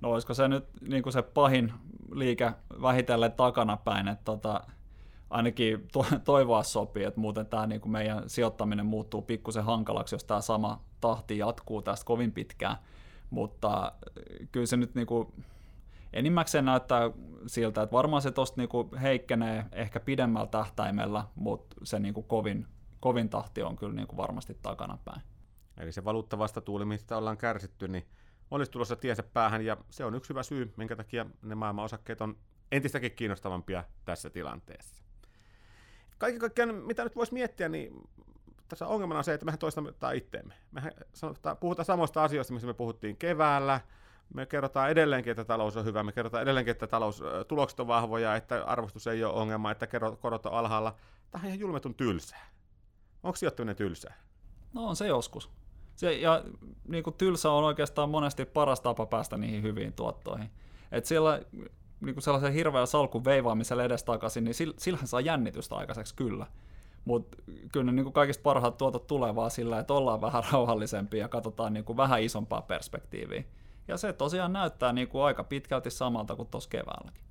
No 0.00 0.10
olisiko 0.10 0.34
se 0.34 0.48
nyt 0.48 0.64
niin 0.80 1.02
kuin 1.02 1.12
se 1.12 1.22
pahin 1.22 1.72
liike 2.12 2.52
vähitellen 2.82 3.32
takanapäin, 3.32 4.08
että 4.08 4.24
tota, 4.24 4.60
ainakin 5.30 5.88
to- 5.92 6.06
toivoa 6.24 6.62
sopii, 6.62 7.04
että 7.04 7.20
muuten 7.20 7.46
tämä 7.46 7.66
niin 7.66 7.80
kuin 7.80 7.92
meidän 7.92 8.30
sijoittaminen 8.30 8.86
muuttuu 8.86 9.22
pikkusen 9.22 9.64
hankalaksi, 9.64 10.14
jos 10.14 10.24
tämä 10.24 10.40
sama 10.40 10.84
tahti 11.00 11.38
jatkuu 11.38 11.82
tästä 11.82 12.06
kovin 12.06 12.32
pitkään 12.32 12.76
mutta 13.30 13.84
äh, 13.86 14.48
kyllä 14.52 14.66
se 14.66 14.76
nyt 14.76 14.94
niinku, 14.94 15.34
enimmäkseen 16.12 16.64
näyttää 16.64 17.10
siltä, 17.46 17.82
että 17.82 17.92
varmaan 17.92 18.22
se 18.22 18.30
tuosta 18.30 18.60
niinku 18.60 18.90
heikkenee 19.02 19.64
ehkä 19.72 20.00
pidemmällä 20.00 20.46
tähtäimellä, 20.46 21.24
mutta 21.34 21.76
se 21.82 21.98
niinku 21.98 22.22
kovin, 22.22 22.66
kovin 23.00 23.28
tahti 23.28 23.62
on 23.62 23.76
kyllä 23.76 23.94
niinku 23.94 24.16
varmasti 24.16 24.58
takanapäin. 24.62 25.22
Eli 25.76 25.92
se 25.92 26.04
valuutta 26.04 26.38
vastatuuli, 26.38 26.84
mistä 26.84 27.16
ollaan 27.16 27.38
kärsitty, 27.38 27.88
niin 27.88 28.06
olisi 28.50 28.72
tulossa 28.72 28.96
tiensä 28.96 29.22
päähän, 29.22 29.64
ja 29.64 29.76
se 29.90 30.04
on 30.04 30.14
yksi 30.14 30.28
hyvä 30.28 30.42
syy, 30.42 30.72
minkä 30.76 30.96
takia 30.96 31.26
ne 31.42 31.54
maailman 31.54 31.84
osakkeet 31.84 32.20
on 32.20 32.36
entistäkin 32.72 33.12
kiinnostavampia 33.12 33.84
tässä 34.04 34.30
tilanteessa. 34.30 35.02
Kaiken 36.18 36.40
kaikkiaan, 36.40 36.74
mitä 36.74 37.04
nyt 37.04 37.16
voisi 37.16 37.34
miettiä, 37.34 37.68
niin 37.68 37.92
tässä 38.68 38.86
ongelmana 38.86 39.18
on 39.18 39.24
se, 39.24 39.34
että 39.34 39.44
mehän 39.44 39.58
toistamme 39.58 39.92
itteemme. 40.14 40.54
Mehän 40.72 40.92
sanotaan, 41.14 41.56
puhutaan 41.56 41.86
samoista 41.86 42.24
asioista, 42.24 42.52
missä 42.52 42.66
me 42.66 42.74
puhuttiin 42.74 43.16
keväällä, 43.16 43.80
me 44.34 44.46
kerrotaan 44.46 44.90
edelleenkin, 44.90 45.30
että 45.30 45.44
talous 45.44 45.76
on 45.76 45.84
hyvä, 45.84 46.02
me 46.02 46.12
kerrotaan 46.12 46.42
edelleenkin, 46.42 46.72
että 46.72 46.86
talous, 46.86 47.22
tulokset 47.48 47.80
on 47.80 47.86
vahvoja, 47.86 48.36
että 48.36 48.64
arvostus 48.64 49.06
ei 49.06 49.24
ole 49.24 49.34
ongelma, 49.34 49.70
että 49.70 49.86
korot 50.20 50.46
on 50.46 50.52
alhaalla. 50.52 50.94
Tämä 51.30 51.42
on 51.42 51.46
ihan 51.48 51.60
julmetun 51.60 51.94
tylsää. 51.94 52.46
Onko 53.22 53.36
sijoittaminen 53.36 53.76
tylsää? 53.76 54.14
No 54.72 54.86
on 54.86 54.96
se 54.96 55.06
joskus. 55.06 55.50
Se, 55.96 56.12
ja 56.12 56.44
niin 56.88 57.04
kuin 57.04 57.14
tylsä 57.14 57.50
on 57.50 57.64
oikeastaan 57.64 58.10
monesti 58.10 58.44
paras 58.44 58.80
tapa 58.80 59.06
päästä 59.06 59.36
niihin 59.36 59.62
hyviin 59.62 59.92
tuottoihin. 59.92 60.50
Et 60.92 61.06
siellä 61.06 61.42
niin 62.00 62.14
kuin 62.14 62.22
sellaisen 62.22 62.52
hirveän 62.52 62.86
salkun 62.86 63.24
veivaamisella 63.24 63.84
edestakaisin, 63.84 64.44
niin 64.44 64.54
sillähän 64.78 65.08
saa 65.08 65.20
jännitystä 65.20 65.74
aikaiseksi 65.74 66.14
kyllä. 66.14 66.46
Mutta 67.08 67.36
kyllä 67.72 67.86
ne 67.86 67.92
niin 67.92 68.04
kuin 68.04 68.12
kaikista 68.12 68.42
parhaat 68.42 68.76
tuotot 68.76 69.06
tulee 69.06 69.34
vaan 69.34 69.50
sillä, 69.50 69.78
että 69.78 69.94
ollaan 69.94 70.20
vähän 70.20 70.42
rauhallisempia 70.52 71.20
ja 71.20 71.28
katsotaan 71.28 71.72
niin 71.72 71.84
kuin 71.84 71.96
vähän 71.96 72.22
isompaa 72.22 72.62
perspektiiviä. 72.62 73.44
Ja 73.88 73.96
se 73.96 74.12
tosiaan 74.12 74.52
näyttää 74.52 74.92
niin 74.92 75.08
kuin 75.08 75.24
aika 75.24 75.44
pitkälti 75.44 75.90
samalta 75.90 76.36
kuin 76.36 76.48
tuossa 76.48 76.70
keväälläkin. 76.70 77.24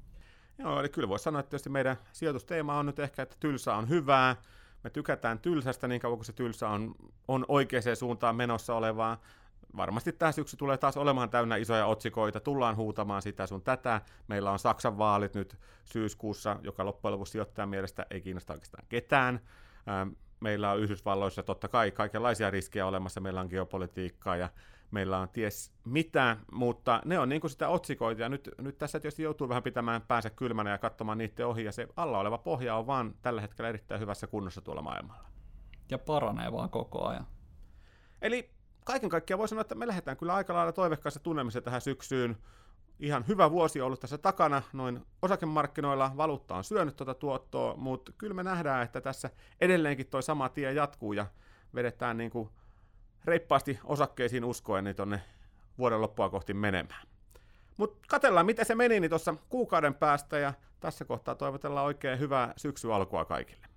Joo, 0.57 0.79
eli 0.79 0.89
kyllä 0.89 1.09
voisi 1.09 1.23
sanoa, 1.23 1.39
että 1.39 1.49
tietysti 1.49 1.69
meidän 1.69 1.97
sijoitusteema 2.11 2.79
on 2.79 2.85
nyt 2.85 2.99
ehkä, 2.99 3.21
että 3.21 3.35
tylsä 3.39 3.75
on 3.75 3.89
hyvää. 3.89 4.35
Me 4.83 4.89
tykätään 4.89 5.39
tylsästä 5.39 5.87
niin 5.87 6.01
kauan 6.01 6.17
kuin 6.17 6.25
se 6.25 6.33
tylsä 6.33 6.69
on, 6.69 6.95
on 7.27 7.45
oikeaan 7.47 7.95
suuntaan 7.95 8.35
menossa 8.35 8.75
olevaa. 8.75 9.21
Varmasti 9.77 10.11
tämä 10.11 10.31
syksy 10.31 10.57
tulee 10.57 10.77
taas 10.77 10.97
olemaan 10.97 11.29
täynnä 11.29 11.55
isoja 11.55 11.85
otsikoita, 11.85 12.39
tullaan 12.39 12.75
huutamaan 12.75 13.21
sitä 13.21 13.47
sun 13.47 13.61
tätä. 13.61 14.01
Meillä 14.27 14.51
on 14.51 14.59
Saksan 14.59 14.97
vaalit 14.97 15.33
nyt 15.33 15.57
syyskuussa, 15.85 16.59
joka 16.63 16.85
loppujen 16.85 17.13
lopuksi 17.13 17.31
sijoittajan 17.31 17.69
mielestä 17.69 18.05
ei 18.11 18.21
kiinnosta 18.21 18.53
oikeastaan 18.53 18.85
ketään. 18.89 19.39
Ähm, 19.89 20.09
meillä 20.39 20.71
on 20.71 20.79
Yhdysvalloissa 20.79 21.43
totta 21.43 21.67
kai 21.67 21.91
kaikenlaisia 21.91 22.51
riskejä 22.51 22.85
olemassa, 22.85 23.21
meillä 23.21 23.41
on 23.41 23.47
geopolitiikkaa 23.49 24.35
ja 24.35 24.49
meillä 24.91 25.17
on 25.17 25.29
ties 25.29 25.73
mitä, 25.85 26.37
mutta 26.51 27.01
ne 27.05 27.19
on 27.19 27.29
niin 27.29 27.41
kuin 27.41 27.51
sitä 27.51 27.69
otsikoita, 27.69 28.21
ja 28.21 28.29
nyt, 28.29 28.49
nyt 28.57 28.77
tässä 28.77 28.99
tietysti 28.99 29.23
joutuu 29.23 29.49
vähän 29.49 29.63
pitämään 29.63 30.01
päänsä 30.01 30.29
kylmänä 30.29 30.69
ja 30.69 30.77
katsomaan 30.77 31.17
niiden 31.17 31.47
ohi, 31.47 31.63
ja 31.63 31.71
se 31.71 31.87
alla 31.95 32.19
oleva 32.19 32.37
pohja 32.37 32.75
on 32.75 32.87
vaan 32.87 33.15
tällä 33.21 33.41
hetkellä 33.41 33.69
erittäin 33.69 34.01
hyvässä 34.01 34.27
kunnossa 34.27 34.61
tuolla 34.61 34.81
maailmalla. 34.81 35.27
Ja 35.91 35.97
paranee 35.97 36.51
vaan 36.51 36.69
koko 36.69 37.05
ajan. 37.05 37.27
Eli 38.21 38.51
kaiken 38.85 39.09
kaikkiaan 39.09 39.37
voi 39.37 39.47
sanoa, 39.47 39.61
että 39.61 39.75
me 39.75 39.87
lähdetään 39.87 40.17
kyllä 40.17 40.35
aika 40.35 40.53
lailla 40.53 40.71
toivekkaassa 40.71 41.19
tunnelmissa 41.19 41.61
tähän 41.61 41.81
syksyyn 41.81 42.37
ihan 42.99 43.27
hyvä 43.27 43.51
vuosi 43.51 43.81
ollut 43.81 43.99
tässä 43.99 44.17
takana, 44.17 44.61
noin 44.73 45.05
osakemarkkinoilla 45.21 46.11
valuutta 46.17 46.55
on 46.55 46.63
syönyt 46.63 46.95
tuota 46.95 47.13
tuottoa, 47.13 47.75
mutta 47.75 48.11
kyllä 48.17 48.33
me 48.33 48.43
nähdään, 48.43 48.83
että 48.83 49.01
tässä 49.01 49.29
edelleenkin 49.61 50.07
toi 50.07 50.23
sama 50.23 50.49
tie 50.49 50.73
jatkuu 50.73 51.13
ja 51.13 51.25
vedetään 51.75 52.17
niin 52.17 52.31
kuin 52.31 52.49
reippaasti 53.25 53.79
osakkeisiin 53.83 54.45
uskoen 54.45 54.83
niin 54.83 54.95
tuonne 54.95 55.21
vuoden 55.77 56.01
loppua 56.01 56.29
kohti 56.29 56.53
menemään. 56.53 57.07
Mutta 57.77 57.97
katellaan, 58.07 58.45
miten 58.45 58.65
se 58.65 58.75
meni 58.75 58.99
niin 58.99 59.11
tuossa 59.11 59.35
kuukauden 59.49 59.93
päästä 59.93 60.39
ja 60.39 60.53
tässä 60.79 61.05
kohtaa 61.05 61.35
toivotellaan 61.35 61.85
oikein 61.85 62.19
hyvää 62.19 62.53
syksy 62.57 62.93
alkua 62.93 63.25
kaikille. 63.25 63.67